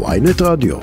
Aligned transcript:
ויינט 0.00 0.42
רדיו. 0.42 0.76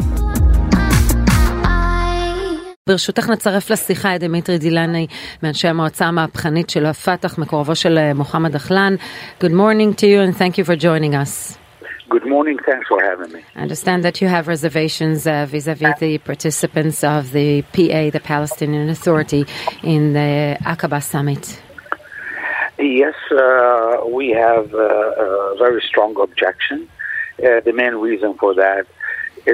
ברשותך 2.90 3.30
נצרף 3.30 3.70
לשיחה 3.70 4.16
את 4.16 4.20
דימיטרי 4.20 4.58
דיליאני 4.58 5.08
מאנשי 5.44 5.68
המועצה 5.68 6.06
המהפכנית 6.06 6.70
של 6.70 6.86
הפת"ח, 6.86 7.38
מקורבו 7.38 7.76
של 7.76 8.14
מוחמד 8.16 8.52
דחלן. 8.52 8.96
Good 9.42 9.52
morning 9.52 9.94
to 10.02 10.06
you 10.06 10.20
and 10.22 10.36
thank 10.36 10.58
you 10.58 10.64
for 10.64 10.76
joining 10.76 11.14
us. 11.14 11.58
Good 12.10 12.26
morning. 12.26 12.58
Thanks 12.66 12.88
for 12.88 13.00
having 13.10 13.32
me. 13.36 13.42
I 13.56 13.62
understand 13.62 14.04
that 14.04 14.16
you 14.22 14.28
have 14.36 14.48
reservations 14.48 15.28
uh, 15.28 15.46
vis-à-vis 15.54 15.94
uh, 15.94 16.00
the 16.06 16.18
participants 16.32 17.04
of 17.04 17.22
the 17.38 17.62
PA, 17.76 18.02
the 18.18 18.24
Palestinian 18.34 18.90
Authority, 18.90 19.46
in 19.84 20.14
the 20.14 20.32
Aqaba 20.74 21.02
summit. 21.04 21.44
Yes, 22.80 23.18
uh, 23.32 24.08
we 24.18 24.26
have 24.46 24.74
a, 24.74 24.92
a, 25.26 25.56
very 25.66 25.82
strong 25.90 26.12
objection. 26.28 26.88
Uh, 27.38 27.60
the 27.68 27.74
main 27.74 27.96
reason 28.08 28.34
for 28.42 28.56
that 28.56 28.88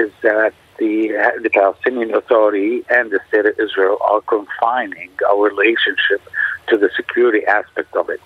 is 0.02 0.12
that 0.22 0.52
the, 0.78 0.96
the 1.42 1.50
Palestinian 1.50 2.14
Authority 2.14 2.84
and 2.90 3.10
the 3.10 3.20
State 3.28 3.46
of 3.46 3.58
Israel 3.58 3.96
are 4.02 4.20
confining 4.20 5.10
our 5.30 5.42
relationship 5.52 6.20
to 6.68 6.76
the 6.76 6.90
security 6.94 7.46
aspect 7.46 7.94
of 7.96 8.10
it. 8.10 8.20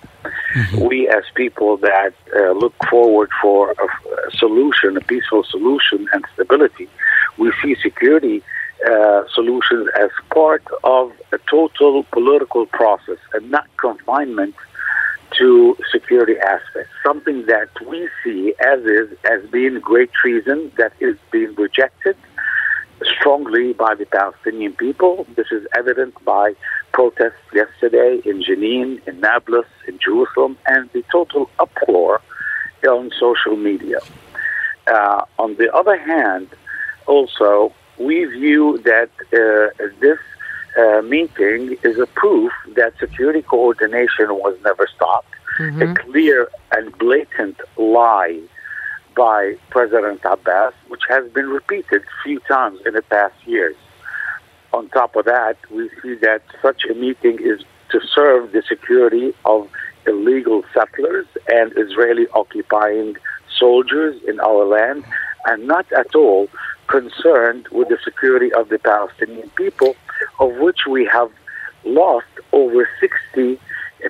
We, 0.87 1.07
as 1.07 1.23
people 1.35 1.77
that 1.77 2.13
uh, 2.35 2.51
look 2.51 2.73
forward 2.89 3.29
for 3.41 3.71
a, 3.71 3.85
a 4.27 4.31
solution, 4.37 4.97
a 4.97 5.01
peaceful 5.01 5.43
solution 5.43 6.07
and 6.13 6.25
stability, 6.33 6.89
we 7.37 7.53
see 7.63 7.75
security 7.81 8.43
uh, 8.89 9.21
solutions 9.33 9.87
as 9.97 10.09
part 10.33 10.63
of 10.83 11.13
a 11.31 11.39
total 11.49 12.03
political 12.11 12.65
process 12.65 13.19
and 13.33 13.49
not 13.49 13.67
confinement 13.77 14.55
to 15.37 15.77
security 15.91 16.37
aspects. 16.39 16.91
Something 17.05 17.45
that 17.45 17.69
we 17.87 18.09
see 18.23 18.53
as 18.59 18.79
is 18.81 19.17
as 19.25 19.49
being 19.49 19.79
great 19.79 20.11
treason 20.13 20.71
that 20.77 20.93
is 20.99 21.17
being 21.31 21.53
rejected 21.55 22.15
strongly 23.03 23.73
by 23.73 23.95
the 23.95 24.05
Palestinian 24.05 24.73
people. 24.73 25.25
This 25.35 25.47
is 25.51 25.65
evident 25.75 26.13
by 26.23 26.53
protests 26.91 27.41
yesterday 27.53 28.21
in 28.25 28.43
Jenin, 28.43 29.05
in 29.07 29.19
Nablus, 29.19 29.65
in 29.87 29.97
Jerusalem, 29.99 30.57
and 30.65 30.89
the 30.91 31.03
total 31.11 31.49
uproar 31.59 32.21
on 32.87 33.11
social 33.19 33.55
media. 33.55 33.99
Uh, 34.87 35.23
on 35.39 35.55
the 35.55 35.73
other 35.73 35.97
hand, 35.97 36.49
also, 37.07 37.73
we 37.97 38.25
view 38.25 38.81
that 38.83 39.09
uh, 39.33 39.87
this 39.99 40.19
uh, 40.77 41.01
meeting 41.01 41.77
is 41.83 41.99
a 41.99 42.07
proof 42.07 42.51
that 42.75 42.93
security 42.99 43.41
coordination 43.41 44.29
was 44.29 44.57
never 44.63 44.87
stopped. 44.95 45.30
A 45.59 45.63
mm-hmm. 45.63 45.93
clear 46.11 46.49
and 46.75 46.97
blatant 46.97 47.59
lie 47.77 48.39
by 49.15 49.55
President 49.69 50.21
Abbas, 50.23 50.73
which 50.87 51.01
has 51.09 51.29
been 51.31 51.49
repeated 51.49 52.01
a 52.01 52.23
few 52.23 52.39
times 52.41 52.79
in 52.85 52.93
the 52.93 53.01
past 53.01 53.35
years. 53.45 53.75
On 54.73 54.87
top 54.89 55.15
of 55.17 55.25
that, 55.25 55.57
we 55.69 55.89
see 56.01 56.15
that 56.15 56.41
such 56.61 56.85
a 56.89 56.93
meeting 56.93 57.37
is 57.41 57.61
to 57.89 57.99
serve 58.15 58.53
the 58.53 58.63
security 58.67 59.33
of 59.43 59.67
illegal 60.07 60.63
settlers 60.73 61.27
and 61.47 61.73
Israeli 61.75 62.27
occupying 62.33 63.17
soldiers 63.59 64.21
in 64.27 64.39
our 64.39 64.65
land, 64.65 65.03
and 65.45 65.67
not 65.67 65.91
at 65.91 66.15
all 66.15 66.47
concerned 66.87 67.67
with 67.71 67.89
the 67.89 67.97
security 68.03 68.51
of 68.53 68.69
the 68.69 68.79
Palestinian 68.79 69.49
people, 69.51 69.95
of 70.39 70.55
which 70.57 70.85
we 70.89 71.05
have 71.05 71.29
lost 71.83 72.27
over 72.53 72.87
60 72.99 73.59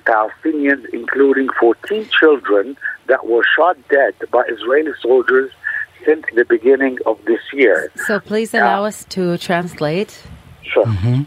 Palestinians, 0.00 0.84
including 0.92 1.48
14 1.60 2.08
children 2.18 2.76
that 3.06 3.26
were 3.26 3.44
shot 3.56 3.76
dead 3.88 4.14
by 4.30 4.42
Israeli 4.48 4.92
soldiers 5.00 5.50
since 6.04 6.24
the 6.34 6.44
beginning 6.44 6.98
of 7.06 7.18
this 7.24 7.40
year. 7.52 7.90
So 8.06 8.18
please 8.20 8.54
allow 8.54 8.84
us 8.84 9.04
to 9.10 9.38
translate. 9.38 10.22
Sure. 10.62 10.86
Uh, 10.86 11.22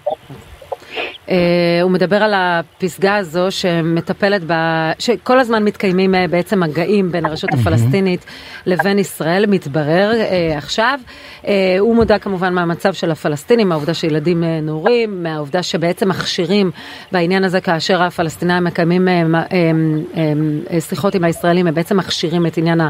הוא 1.82 1.92
מדבר 1.92 2.24
על 2.24 2.34
הפסגה 2.36 3.16
הזו 3.16 3.48
שמטפלת 3.50 4.42
ב... 4.48 4.54
שכל 5.00 5.40
הזמן 5.40 5.64
מתקיימים 5.64 6.16
uh, 6.16 6.18
בעצם 6.32 6.60
מגעים 6.60 7.12
בין 7.12 7.26
הרשות 7.26 7.50
הפלסטינית 7.54 8.26
לבין 8.66 9.00
ישראל, 9.00 9.46
מתברר 9.46 10.12
uh, 10.12 10.58
עכשיו. 10.58 11.00
Uh, 11.44 11.48
הוא 11.80 11.96
מודע 11.96 12.18
כמובן 12.18 12.54
מהמצב 12.54 12.94
של 12.94 13.12
הפלסטינים, 13.12 13.70
מהעובדה 13.70 13.94
שילדים 13.94 14.44
uh, 14.44 14.46
נורים, 14.62 15.24
מהעובדה 15.24 15.64
שבעצם 15.64 16.10
מכשירים 16.10 16.72
בעניין 17.12 17.44
הזה 17.44 17.62
כאשר 17.62 18.04
הפלסטינאים 18.04 18.64
מקיימים 18.64 19.08
uh, 19.08 19.36
uh, 19.36 19.52
uh, 19.52 20.18
uh, 20.72 20.82
שיחות 20.82 21.16
עם 21.16 21.24
הישראלים, 21.24 21.68
הם 21.68 21.74
בעצם 21.74 21.98
מכשירים 21.98 22.46
את 22.46 22.58
עניין 22.58 22.82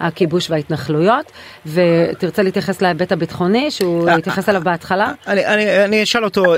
הכיבוש 0.00 0.50
וההתנחלויות. 0.50 1.32
ותרצה 1.66 2.42
להתייחס 2.42 2.82
להיבט 2.82 3.12
הביטחוני, 3.12 3.70
שהוא 3.70 4.10
התייחס 4.10 4.48
אליו 4.48 4.62
בהתחלה? 4.64 5.12
אני, 5.26 5.46
אני, 5.46 5.84
אני 5.84 6.02
אשאל 6.02 6.24
אותו, 6.24 6.54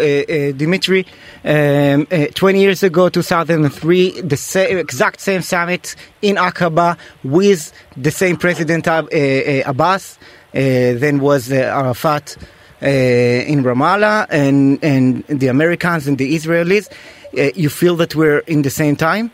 דימיטרי, 0.55 1.03
um, 1.45 2.07
uh, 2.11 2.27
20 2.35 2.61
years 2.61 2.83
ago, 2.83 3.09
2003, 3.09 4.21
the 4.23 4.79
exact 4.79 5.21
same 5.21 5.43
summit 5.43 5.95
in 6.23 6.37
Aqaba 6.37 6.99
with 7.23 7.73
the 7.97 8.11
same 8.11 8.37
President 8.37 8.89
uh, 8.89 9.05
uh, 9.13 9.63
Abbas, 9.67 10.19
then 10.53 11.21
was 11.21 11.53
Arafat 11.53 12.37
in 12.81 13.63
Ramallah, 13.63 14.27
and, 14.31 14.83
and 14.83 15.25
the 15.29 15.49
Americans 15.49 16.07
and 16.09 16.19
the 16.19 16.35
Israelis. 16.35 16.89
you 17.33 17.69
feel 17.69 17.97
that 17.97 18.15
we're 18.15 18.39
in 18.41 18.63
the 18.63 18.71
same 18.71 18.97
time? 18.97 19.31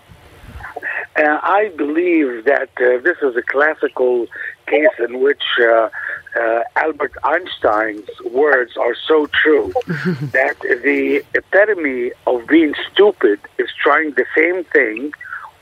Uh, 1.14 1.38
I 1.42 1.70
believe 1.76 2.44
that 2.44 2.70
uh, 2.78 3.02
this 3.02 3.18
is 3.22 3.36
a 3.36 3.42
classical 3.42 4.26
case 4.66 4.96
in 4.98 5.20
which 5.20 5.42
uh, 5.60 5.88
Albert 6.76 7.14
Einstein's 7.24 8.08
words 8.30 8.76
are 8.76 8.94
so 9.06 9.26
true 9.26 9.72
that 9.86 10.56
the 10.60 11.22
epitome 11.34 12.12
of 12.26 12.46
being 12.46 12.74
stupid 12.90 13.40
is 13.58 13.68
trying 13.82 14.12
the 14.12 14.26
same 14.34 14.64
thing 14.64 15.12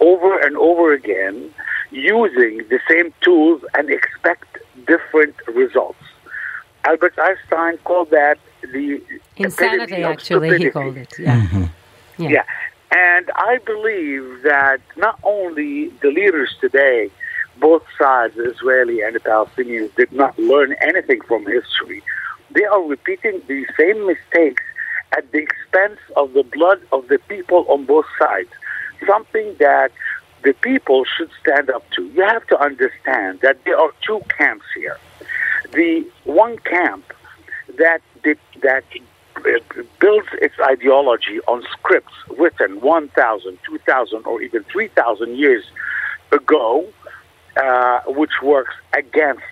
over 0.01 0.39
and 0.39 0.57
over 0.57 0.93
again, 0.93 1.51
using 1.91 2.59
the 2.69 2.81
same 2.89 3.13
tools 3.21 3.63
and 3.75 3.91
expect 3.91 4.59
different 4.87 5.35
results. 5.49 5.99
Albert 6.85 7.15
Einstein 7.19 7.77
called 7.85 8.11
that 8.11 8.39
the 8.63 9.03
insanity. 9.37 10.03
Actually, 10.03 10.59
he 10.59 10.71
called 10.71 10.97
it. 10.97 11.13
Yeah. 11.19 11.43
Mm-hmm. 11.43 11.65
yeah. 12.23 12.29
yeah. 12.31 12.45
And 12.93 13.31
I 13.37 13.59
believe 13.65 14.43
that 14.43 14.81
not 14.97 15.19
only 15.23 15.89
the 16.03 16.11
leaders 16.11 16.55
today, 16.61 17.11
both 17.61 17.83
sides, 17.99 18.37
Israeli 18.37 19.03
and 19.03 19.15
the 19.15 19.21
Palestinians, 19.21 19.95
did 19.95 20.13
not 20.13 20.39
learn 20.39 20.75
anything 20.81 21.21
from 21.23 21.47
history. 21.47 22.03
They 22.51 22.65
are 22.65 22.83
repeating 22.83 23.43
the 23.47 23.67
same 23.79 24.07
mistakes 24.07 24.63
at 25.13 25.31
the 25.33 25.39
expense 25.39 26.01
of 26.17 26.33
the 26.33 26.43
blood 26.43 26.81
of 26.93 27.09
the 27.09 27.19
people 27.29 27.67
on 27.69 27.85
both 27.85 28.07
sides. 28.19 28.49
Something 29.07 29.55
that 29.59 29.93
the 30.43 30.53
people 30.55 31.05
should 31.05 31.31
stand 31.41 31.71
up 31.71 31.89
to. 31.91 32.07
You 32.09 32.23
have 32.23 32.47
to 32.49 32.59
understand 32.59 33.41
that 33.41 33.63
there 33.65 33.79
are 33.79 33.91
two 34.07 34.21
camps 34.37 34.67
here. 34.75 34.99
The 35.73 36.07
one 36.25 36.59
camp 36.59 37.05
that 37.79 38.01
that 38.63 38.85
builds 40.01 40.29
its 40.35 40.55
ideology 40.61 41.41
on 41.47 41.63
scripts 41.71 42.13
written 42.39 42.81
1,000, 42.81 43.59
2,000, 43.67 44.27
or 44.27 44.43
even 44.43 44.65
3,000 44.65 45.37
years 45.37 45.65
ago, 46.33 46.87
uh, 47.57 48.01
which 48.07 48.43
works 48.43 48.75
against 48.97 49.43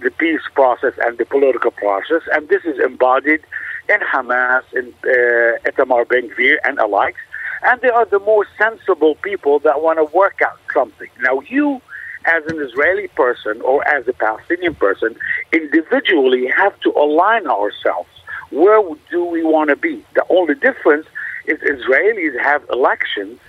the 0.00 0.10
peace 0.10 0.42
process 0.54 0.92
and 1.00 1.18
the 1.18 1.24
political 1.24 1.70
process. 1.70 2.22
And 2.32 2.48
this 2.48 2.64
is 2.64 2.78
embodied 2.78 3.40
in 3.88 4.00
Hamas, 4.00 4.62
in 4.74 4.92
uh, 5.04 5.70
Itamar 5.70 6.08
Ben 6.08 6.28
Gvir, 6.30 6.56
and 6.64 6.78
alike. 6.78 7.16
And 7.62 7.80
they 7.80 7.88
are 7.88 8.04
the 8.04 8.20
more 8.20 8.46
sensible 8.58 9.14
people 9.16 9.58
that 9.60 9.80
want 9.82 9.98
to 9.98 10.04
work 10.16 10.40
out 10.42 10.58
something. 10.72 11.08
Now, 11.20 11.40
you, 11.40 11.80
as 12.26 12.44
an 12.46 12.60
Israeli 12.60 13.08
person 13.08 13.60
or 13.62 13.86
as 13.88 14.06
a 14.06 14.12
Palestinian 14.12 14.74
person, 14.74 15.16
individually 15.52 16.46
have 16.48 16.78
to 16.80 16.90
align 16.90 17.46
ourselves 17.46 18.08
where 18.50 18.80
do 19.10 19.24
we 19.24 19.42
want 19.42 19.70
to 19.70 19.76
be? 19.76 20.04
The 20.14 20.24
only 20.30 20.54
difference 20.54 21.06
is 21.46 21.58
Israelis 21.60 22.40
have 22.40 22.62
elections 22.70 23.40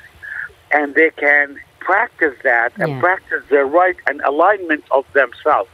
and 0.72 0.96
they 0.96 1.12
can 1.12 1.60
practice 1.92 2.36
that 2.44 2.70
and 2.82 2.90
Yeah. 2.92 3.00
practice 3.08 3.44
their 3.54 3.66
right 3.80 3.96
and 4.10 4.18
alignment 4.32 4.84
of 4.92 5.06
themselves. 5.20 5.70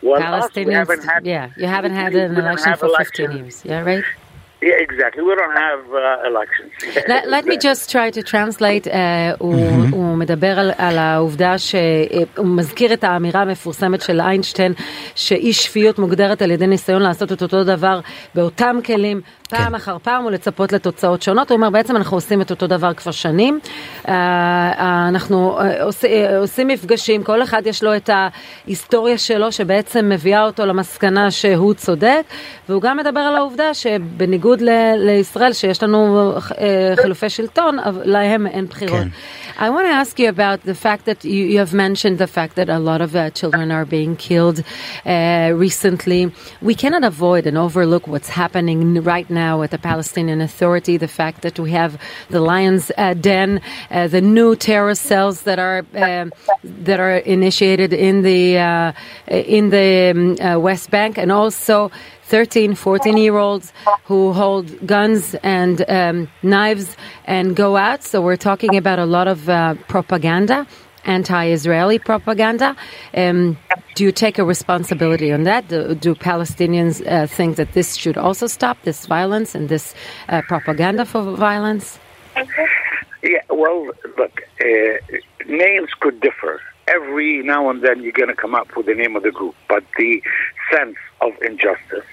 Well, 0.00 0.22
us, 0.22 0.50
we 0.54 0.72
haven't 0.72 1.04
had, 1.04 1.26
yeah, 1.26 1.50
you 1.60 1.66
haven't 1.66 1.92
had 2.02 2.14
an 2.14 2.36
election 2.42 2.72
for 2.76 2.88
15 2.96 3.26
elections. 3.26 3.34
years. 3.34 3.56
Yeah, 3.70 3.82
right? 3.90 4.04
Yeah, 4.60 4.86
exactly. 4.88 5.22
We 5.22 5.34
don't 5.36 5.56
have 5.66 5.82
uh, 5.94 6.30
elections. 6.30 6.70
let, 7.06 7.28
let 7.28 7.44
me 7.44 7.56
just 7.68 7.90
try 7.90 8.10
to 8.10 8.22
translate. 8.22 8.86
Uh, 8.86 8.90
הוא, 9.38 9.54
mm-hmm. 9.54 9.94
הוא 9.94 10.16
מדבר 10.16 10.58
על, 10.58 10.70
על 10.78 10.98
העובדה 10.98 11.58
שהוא 11.58 12.46
מזכיר 12.46 12.92
את 12.92 13.04
האמירה 13.04 13.42
המפורסמת 13.42 14.00
של 14.00 14.20
איינשטיין, 14.20 14.72
שאי 15.14 15.52
שפיות 15.52 15.98
מוגדרת 15.98 16.42
על 16.42 16.50
ידי 16.50 16.66
ניסיון 16.66 17.02
לעשות 17.02 17.32
את 17.32 17.42
אותו 17.42 17.64
דבר 17.64 18.00
באותם 18.34 18.78
כלים 18.84 19.20
פעם 19.48 19.68
כן. 19.68 19.74
אחר 19.74 19.96
פעם 20.02 20.26
ולצפות 20.26 20.72
לתוצאות 20.72 21.22
שונות. 21.22 21.50
הוא 21.50 21.56
אומר 21.56 21.70
בעצם 21.70 21.96
אנחנו 21.96 22.16
עושים 22.16 22.40
את 22.40 22.50
אותו 22.50 22.66
דבר 22.66 22.94
כבר 22.94 23.12
שנים. 23.12 23.60
Uh, 24.04 24.08
אנחנו 25.08 25.58
uh, 25.58 25.82
עוש, 25.82 26.04
uh, 26.04 26.08
עושים 26.38 26.68
מפגשים, 26.68 27.22
כל 27.22 27.42
אחד 27.42 27.66
יש 27.66 27.82
לו 27.82 27.96
את 27.96 28.10
ההיסטוריה 28.12 29.18
שלו 29.18 29.52
שבעצם 29.52 30.08
מביאה 30.08 30.44
אותו 30.44 30.66
למסקנה 30.66 31.30
שהוא 31.30 31.74
צודק, 31.74 32.22
והוא 32.68 32.82
גם 32.82 32.96
מדבר 32.96 33.20
על 33.20 33.36
העובדה 33.36 33.74
שבניגוד 33.74 34.47
ל- 34.61 34.95
לישראל 34.97 35.53
שיש 35.53 35.83
לנו 35.83 36.33
uh, 36.37 36.51
חילופי 37.01 37.29
שלטון, 37.29 37.77
להם 38.03 38.47
אין 38.47 38.65
בחירות. 38.65 38.99
כן. 38.99 39.07
I 39.55 39.69
want 39.69 39.85
to 39.85 39.93
ask 40.03 40.17
you 40.19 40.29
about 40.29 40.63
the 40.65 40.73
fact 40.73 41.05
that 41.05 41.23
you, 41.23 41.43
you 41.53 41.59
have 41.59 41.73
mentioned 41.73 42.17
the 42.17 42.31
fact 42.37 42.55
that 42.55 42.69
a 42.69 42.79
lot 42.79 43.01
of 43.01 43.15
uh, 43.15 43.29
children 43.29 43.71
are 43.71 43.85
being 43.85 44.15
killed 44.15 44.63
uh, 45.05 45.51
recently. 45.65 46.31
We 46.69 46.73
cannot 46.73 47.03
avoid 47.03 47.45
and 47.45 47.55
overlook 47.57 48.07
what's 48.07 48.29
happening 48.29 48.79
right 49.13 49.29
now 49.29 49.61
at 49.65 49.69
the 49.75 49.77
Palestinian 49.77 50.41
Authority. 50.41 50.97
The 50.97 51.13
fact 51.21 51.37
that 51.45 51.59
we 51.59 51.69
have 51.81 51.91
the 52.35 52.41
Lions 52.51 52.83
uh, 52.97 53.13
Den, 53.13 53.51
uh, 53.91 54.07
the 54.07 54.21
new 54.21 54.55
terror 54.55 54.95
cells 54.95 55.43
that 55.47 55.59
are 55.67 55.79
uh, 55.95 56.25
that 56.89 56.99
are 56.99 57.17
initiated 57.17 57.91
in 57.93 58.15
the 58.29 58.41
uh, 58.57 58.91
in 59.57 59.69
the 59.69 59.89
um, 60.15 60.61
West 60.67 60.87
Bank, 60.89 61.13
and 61.21 61.31
also 61.31 61.91
13, 62.28 62.74
14 62.74 63.16
year 63.16 63.38
olds 63.38 63.72
who 64.04 64.34
hold 64.34 64.86
guns 64.86 65.34
and 65.42 65.82
um, 65.88 66.28
knives 66.42 66.94
and 67.24 67.56
go 67.56 67.78
out. 67.78 68.04
So 68.04 68.20
we're 68.20 68.36
talking 68.36 68.76
about 68.76 68.98
a 68.98 69.06
lot 69.06 69.28
of 69.28 69.48
uh, 69.48 69.76
propaganda, 69.88 70.66
anti 71.06 71.46
Israeli 71.46 71.98
propaganda. 71.98 72.76
Um, 73.14 73.56
do 73.94 74.04
you 74.04 74.12
take 74.12 74.38
a 74.38 74.44
responsibility 74.44 75.32
on 75.32 75.44
that? 75.44 75.68
Do, 75.68 75.94
do 75.94 76.14
Palestinians 76.14 77.00
uh, 77.06 77.26
think 77.26 77.56
that 77.56 77.72
this 77.72 77.94
should 77.94 78.18
also 78.18 78.46
stop, 78.46 78.76
this 78.82 79.06
violence 79.06 79.54
and 79.54 79.70
this 79.70 79.94
uh, 80.28 80.42
propaganda 80.42 81.06
for 81.06 81.22
violence? 81.34 81.98
Yeah, 83.22 83.40
well, 83.48 83.86
look, 84.18 84.42
uh, 84.60 85.16
names 85.46 85.88
could 85.98 86.20
differ 86.20 86.60
every 86.86 87.42
now 87.42 87.70
and 87.70 87.82
then 87.82 88.02
you're 88.02 88.12
going 88.12 88.28
to 88.28 88.36
come 88.36 88.54
up 88.54 88.76
with 88.76 88.84
the 88.84 88.94
name 88.94 89.16
of 89.16 89.22
the 89.22 89.30
group, 89.30 89.54
but 89.66 89.82
the 89.96 90.22
sense 90.70 90.96
of 91.20 91.32
injustice 91.42 92.04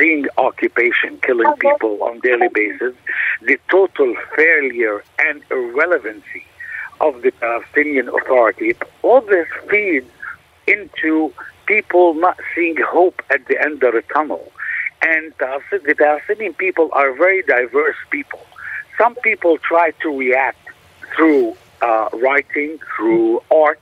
seeing 0.00 0.26
occupation 0.38 1.18
killing 1.22 1.52
people 1.58 2.02
on 2.02 2.20
daily 2.20 2.48
basis, 2.48 2.94
the 3.42 3.58
total 3.70 4.14
failure 4.34 5.04
and 5.18 5.42
irrelevancy 5.50 6.44
of 7.00 7.22
the 7.22 7.30
Palestinian 7.32 8.08
Authority, 8.08 8.74
all 9.02 9.20
this 9.20 9.48
feeds 9.70 10.10
into 10.66 11.32
people 11.66 12.14
not 12.14 12.38
seeing 12.54 12.76
hope 12.78 13.22
at 13.30 13.46
the 13.46 13.62
end 13.62 13.82
of 13.82 13.92
the 13.92 14.02
tunnel. 14.12 14.50
And 15.02 15.32
the 15.38 15.94
Palestinian 15.96 16.54
people 16.54 16.90
are 16.92 17.12
very 17.14 17.42
diverse 17.42 17.96
people. 18.10 18.40
Some 18.98 19.14
people 19.16 19.58
try 19.58 19.92
to 20.02 20.18
react 20.18 20.58
through 21.14 21.56
uh, 21.80 22.08
writing, 22.14 22.78
through 22.96 23.42
art, 23.50 23.80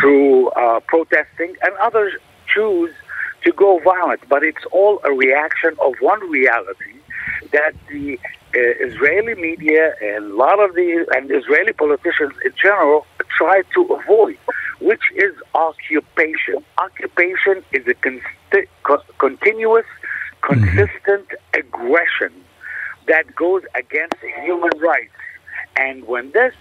through 0.00 0.48
uh, 0.50 0.80
protesting, 0.80 1.54
and 1.62 1.74
others 1.80 2.14
choose 2.52 2.94
to 3.44 3.52
go 3.52 3.80
violent, 3.84 4.20
but 4.28 4.42
it's 4.42 4.64
all 4.72 5.00
a 5.04 5.12
reaction 5.12 5.76
of 5.80 5.94
one 6.00 6.20
reality 6.30 6.94
that 7.52 7.74
the 7.88 8.18
uh, 8.54 8.86
Israeli 8.86 9.34
media 9.34 9.94
and 10.00 10.24
a 10.24 10.34
lot 10.34 10.58
of 10.60 10.74
the 10.74 11.06
and 11.14 11.30
Israeli 11.30 11.72
politicians 11.72 12.32
in 12.44 12.52
general 12.60 13.06
try 13.36 13.62
to 13.74 13.82
avoid, 13.84 14.38
which 14.80 15.02
is 15.16 15.34
occupation. 15.54 16.64
Occupation 16.78 17.62
is 17.72 17.86
a 17.86 17.94
consti- 17.94 18.68
co- 18.82 19.02
continuous, 19.18 19.86
consistent 20.42 21.28
mm-hmm. 21.28 21.60
aggression 21.60 22.32
that 23.06 23.34
goes 23.34 23.62
against 23.74 24.16
human 24.42 24.76
rights. 24.78 25.14
And 25.76 26.06
when 26.06 26.30
this 26.32 26.54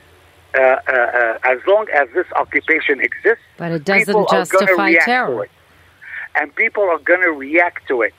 uh, 0.57 0.61
uh, 0.61 0.91
uh, 0.91 1.37
as 1.43 1.59
long 1.67 1.87
as 1.93 2.07
this 2.13 2.25
occupation 2.35 2.99
exists, 3.01 3.43
but 3.57 3.71
it 3.71 3.83
doesn't 3.83 4.29
justify 4.29 4.93
terror 4.93 5.47
and 6.37 6.55
people 6.55 6.83
are 6.83 6.99
going 6.99 7.21
to 7.21 7.31
react 7.31 7.87
to 7.87 8.01
it. 8.01 8.13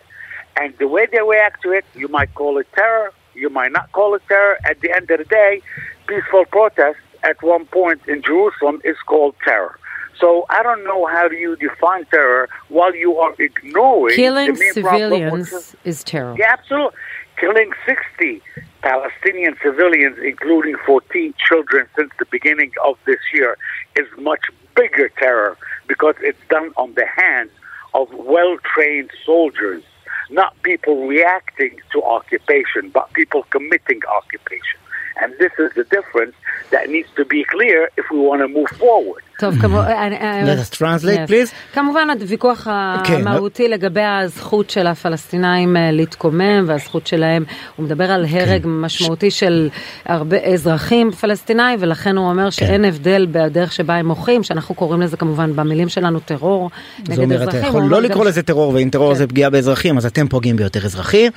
And 0.60 0.76
the 0.78 0.88
way 0.88 1.06
they 1.10 1.20
react 1.20 1.62
to 1.62 1.70
it, 1.70 1.84
you 1.94 2.08
might 2.08 2.34
call 2.34 2.58
it 2.58 2.66
terror, 2.74 3.12
you 3.34 3.48
might 3.48 3.72
not 3.72 3.92
call 3.92 4.14
it 4.14 4.22
terror. 4.28 4.58
At 4.68 4.80
the 4.80 4.90
end 4.94 5.10
of 5.10 5.18
the 5.18 5.24
day, 5.24 5.62
peaceful 6.06 6.44
protest 6.46 6.98
at 7.22 7.40
one 7.42 7.66
point 7.66 8.00
in 8.08 8.22
Jerusalem 8.22 8.80
is 8.84 8.96
called 9.06 9.34
terror. 9.44 9.78
So 10.18 10.46
I 10.50 10.64
don't 10.64 10.82
know 10.82 11.06
how 11.06 11.28
do 11.28 11.36
you 11.36 11.54
define 11.54 12.04
terror 12.06 12.48
while 12.68 12.94
you 12.94 13.18
are 13.18 13.34
ignoring 13.38 14.16
killing 14.16 14.56
civilians 14.56 15.52
is, 15.52 15.76
is 15.84 16.04
terror. 16.04 16.34
Yeah, 16.36 16.56
absolutely. 16.58 16.98
Killing 17.38 17.70
60 17.86 18.42
Palestinian 18.82 19.56
civilians, 19.62 20.18
including 20.18 20.76
14 20.84 21.34
children, 21.38 21.86
since 21.94 22.10
the 22.18 22.26
beginning 22.32 22.72
of 22.84 22.98
this 23.06 23.20
year, 23.32 23.56
is 23.94 24.06
much 24.18 24.40
bigger 24.74 25.08
terror 25.10 25.56
because 25.86 26.16
it's 26.20 26.40
done 26.48 26.72
on 26.76 26.94
the 26.94 27.06
hands 27.06 27.50
of 27.94 28.08
well 28.12 28.56
trained 28.74 29.10
soldiers, 29.24 29.82
not 30.30 30.60
people 30.62 31.06
reacting 31.06 31.78
to 31.92 32.02
occupation, 32.02 32.90
but 32.90 33.12
people 33.12 33.44
committing 33.50 34.00
occupation. 34.16 34.78
And 35.22 35.30
this 35.42 35.54
is 35.64 35.70
the 35.80 35.86
difference 35.96 36.36
that 36.74 36.84
needs 36.94 37.10
to 37.18 37.24
be 37.34 37.40
clear 37.54 37.78
if 38.00 38.06
we 38.12 38.18
want 38.28 38.40
to 38.44 38.48
move 38.58 38.70
forward. 38.82 39.22
טוב, 39.38 39.54
כמובן... 39.60 40.12
Let 40.44 40.74
us 40.74 40.78
translate, 40.78 41.28
please. 41.28 41.52
כמובן, 41.74 42.08
הוויכוח 42.20 42.66
המהותי 42.70 43.68
לגבי 43.68 44.02
הזכות 44.02 44.70
של 44.70 44.86
הפלסטינאים 44.86 45.76
להתקומם 45.92 46.64
והזכות 46.66 47.06
שלהם, 47.06 47.44
הוא 47.76 47.84
מדבר 47.86 48.12
על 48.12 48.26
הרג 48.30 48.62
משמעותי 48.66 49.30
של 49.30 49.68
הרבה 50.04 50.36
אזרחים 50.36 51.10
פלסטינאים, 51.10 51.78
ולכן 51.82 52.16
הוא 52.16 52.30
אומר 52.30 52.50
שאין 52.50 52.84
הבדל 52.84 53.26
בדרך 53.30 53.72
שבה 53.72 53.94
הם 53.94 54.06
מוחים, 54.06 54.42
שאנחנו 54.42 54.74
קוראים 54.74 55.00
לזה 55.00 55.16
כמובן 55.16 55.56
במילים 55.56 55.88
שלנו 55.88 56.20
טרור 56.20 56.70
נגד 57.08 57.32
אזרחים. 57.32 57.60
אתה 57.60 57.66
יכול 57.66 57.82
לא 57.82 58.02
לקרוא 58.02 58.24
לזה 58.24 58.42
טרור, 58.42 58.74
ואם 58.74 58.88
טרור 58.90 59.14
זה 59.14 59.26
פגיעה 59.26 59.50
באזרחים, 59.50 59.96
אז 59.96 60.06
אתם 60.06 60.28
פוגעים 60.28 60.56
ביותר 60.56 60.84
אזרחים. 60.84 61.32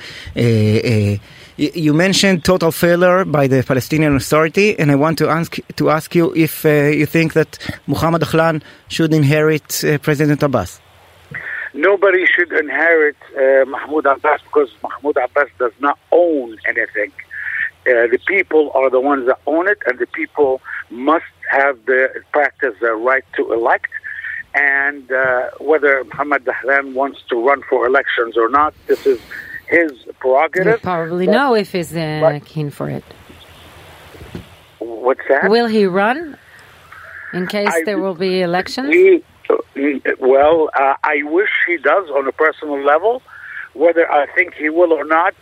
You 1.56 1.92
mentioned 1.92 2.44
total 2.44 2.72
failure 2.72 3.26
by 3.26 3.46
the 3.46 3.62
Palestinian 3.62 4.16
Authority, 4.16 4.78
and 4.78 4.90
I 4.90 4.94
want 4.94 5.18
to 5.18 5.28
ask 5.28 5.58
to 5.76 5.90
ask 5.90 6.14
you 6.14 6.32
if 6.34 6.64
uh, 6.64 6.68
you 7.00 7.04
think 7.04 7.34
that 7.34 7.58
Muhammad 7.86 8.22
Dahlan 8.22 8.62
should 8.88 9.12
inherit 9.12 9.84
uh, 9.84 9.98
President 9.98 10.42
Abbas. 10.42 10.80
Nobody 11.74 12.24
should 12.26 12.52
inherit 12.52 13.16
uh, 13.36 13.66
Mahmoud 13.66 14.06
Abbas 14.06 14.40
because 14.42 14.70
Mahmoud 14.82 15.16
Abbas 15.18 15.50
does 15.58 15.72
not 15.80 15.98
own 16.10 16.56
anything. 16.66 17.12
Uh, 17.86 18.06
the 18.06 18.18
people 18.26 18.70
are 18.74 18.88
the 18.88 19.00
ones 19.00 19.26
that 19.26 19.38
own 19.46 19.68
it, 19.68 19.78
and 19.86 19.98
the 19.98 20.06
people 20.06 20.62
must 20.90 21.32
have 21.50 21.84
the 21.84 22.22
practice 22.32 22.74
the 22.80 22.92
right 22.92 23.24
to 23.36 23.52
elect. 23.52 23.90
And 24.54 25.10
uh, 25.12 25.50
whether 25.60 26.02
Muhammad 26.04 26.46
Dahlan 26.46 26.94
wants 26.94 27.20
to 27.28 27.36
run 27.46 27.62
for 27.68 27.86
elections 27.86 28.38
or 28.38 28.48
not, 28.48 28.74
this 28.86 29.04
is 29.06 29.20
his 29.72 29.92
prerogative. 30.20 30.74
We 30.74 30.80
probably 30.80 31.26
but, 31.26 31.32
know 31.32 31.54
if 31.54 31.72
he's 31.72 31.96
uh, 31.96 32.40
keen 32.44 32.70
for 32.70 32.88
it. 32.88 33.04
What's 34.78 35.20
that? 35.28 35.50
Will 35.50 35.66
he 35.66 35.86
run 35.86 36.36
in 37.32 37.46
case 37.46 37.72
I, 37.72 37.82
there 37.84 37.98
will 37.98 38.14
be 38.14 38.42
elections? 38.42 38.90
We, 38.90 39.22
well, 40.20 40.70
uh, 40.74 40.94
I 41.02 41.22
wish 41.24 41.50
he 41.66 41.76
does 41.78 42.08
on 42.10 42.28
a 42.28 42.32
personal 42.32 42.80
level. 42.84 43.22
Whether 43.74 44.10
I 44.10 44.26
think 44.34 44.54
he 44.54 44.68
will 44.68 44.92
or 44.92 45.04
not, 45.04 45.34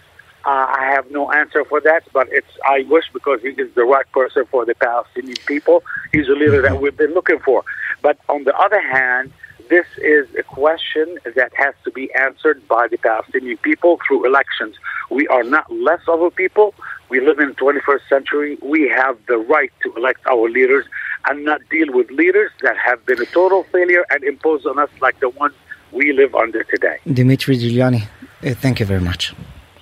uh, 0.44 0.66
I 0.78 0.92
have 0.94 1.10
no 1.10 1.30
answer 1.32 1.64
for 1.64 1.80
that. 1.80 2.04
But 2.12 2.28
it's 2.30 2.52
I 2.64 2.84
wish 2.88 3.06
because 3.12 3.42
he 3.42 3.48
is 3.48 3.74
the 3.74 3.84
right 3.84 4.10
person 4.12 4.44
for 4.50 4.64
the 4.64 4.74
Palestinian 4.74 5.36
people. 5.46 5.82
He's 6.12 6.28
a 6.28 6.32
leader 6.32 6.62
that 6.62 6.80
we've 6.80 6.96
been 6.96 7.14
looking 7.14 7.40
for. 7.40 7.64
But 8.02 8.18
on 8.28 8.44
the 8.44 8.56
other 8.56 8.80
hand, 8.80 9.32
this 9.70 9.86
is 9.98 10.26
a 10.36 10.42
question 10.42 11.18
that 11.36 11.52
has 11.54 11.74
to 11.84 11.90
be 11.92 12.12
answered 12.14 12.66
by 12.68 12.88
the 12.88 12.98
Palestinian 12.98 13.56
people 13.58 13.98
through 14.06 14.26
elections. 14.26 14.74
We 15.10 15.26
are 15.28 15.44
not 15.44 15.72
less 15.72 16.00
of 16.08 16.20
a 16.20 16.30
people. 16.30 16.74
We 17.08 17.20
live 17.20 17.38
in 17.38 17.50
the 17.50 17.54
21st 17.54 18.08
century. 18.08 18.58
We 18.62 18.88
have 18.88 19.16
the 19.26 19.38
right 19.38 19.72
to 19.84 19.94
elect 19.94 20.26
our 20.26 20.48
leaders 20.48 20.84
and 21.26 21.44
not 21.44 21.60
deal 21.70 21.86
with 21.92 22.10
leaders 22.10 22.50
that 22.62 22.76
have 22.76 23.04
been 23.06 23.20
a 23.22 23.26
total 23.26 23.62
failure 23.64 24.04
and 24.10 24.24
impose 24.24 24.66
on 24.66 24.78
us 24.78 24.90
like 25.00 25.18
the 25.20 25.28
ones 25.30 25.54
we 25.92 26.12
live 26.12 26.34
under 26.34 26.64
today. 26.64 26.98
Dimitri 27.06 27.56
Diliani, 27.56 28.02
uh, 28.44 28.54
thank 28.54 28.80
you 28.80 28.86
very 28.86 29.00
much. 29.00 29.34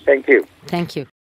Thank 0.05 0.29
you. 0.29 0.47
Thank 0.67 0.97
you. 0.97 1.09